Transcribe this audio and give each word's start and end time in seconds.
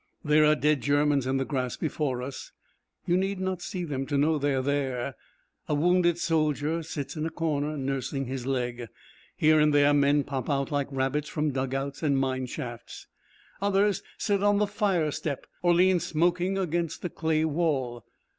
There 0.25 0.45
are 0.45 0.55
dead 0.55 0.81
Germans 0.81 1.27
in 1.27 1.37
the 1.37 1.45
grass 1.45 1.77
before 1.77 2.23
us. 2.23 2.51
You 3.05 3.15
need 3.17 3.39
not 3.39 3.61
see 3.61 3.83
them 3.83 4.07
to 4.07 4.17
know 4.17 4.39
that 4.39 4.47
they 4.47 4.53
are 4.55 4.61
there. 4.63 5.13
A 5.69 5.75
wounded 5.75 6.17
soldier 6.17 6.81
sits 6.81 7.15
in 7.15 7.23
a 7.27 7.29
corner 7.29 7.77
nursing 7.77 8.25
his 8.25 8.47
leg. 8.47 8.87
Here 9.35 9.59
and 9.59 9.71
there 9.71 9.93
men 9.93 10.23
pop 10.23 10.49
out 10.49 10.71
like 10.71 10.87
rabbits 10.91 11.29
from 11.29 11.51
dug 11.51 11.75
outs 11.75 12.01
and 12.01 12.17
mine 12.17 12.47
shafts. 12.47 13.05
Others 13.61 14.01
sit 14.17 14.41
on 14.41 14.57
the 14.57 14.65
fire 14.65 15.11
step 15.11 15.45
or 15.61 15.71
lean 15.75 15.99
smoking 15.99 16.57
against 16.57 17.03
the 17.03 17.09
clay 17.11 17.45
wall. 17.45 18.03